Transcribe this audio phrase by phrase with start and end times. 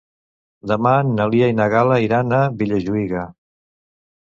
[0.71, 3.29] Demà na Lia i na Gal·la iran a Vilajuïga.